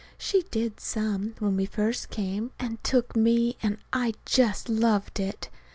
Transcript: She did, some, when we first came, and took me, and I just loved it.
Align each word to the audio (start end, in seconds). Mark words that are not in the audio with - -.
She 0.17 0.41
did, 0.49 0.79
some, 0.79 1.35
when 1.37 1.55
we 1.57 1.67
first 1.67 2.09
came, 2.09 2.49
and 2.57 2.83
took 2.83 3.15
me, 3.15 3.55
and 3.61 3.77
I 3.93 4.15
just 4.25 4.67
loved 4.67 5.19
it. 5.19 5.49